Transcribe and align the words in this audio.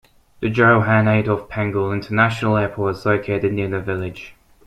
The 0.39 0.49
Johan 0.49 1.07
Adolf 1.07 1.47
Pengel 1.47 1.93
International 1.93 2.57
Airport 2.57 2.95
is 2.95 3.05
located 3.05 3.53
near 3.53 3.69
the 3.69 3.79
village. 3.81 4.33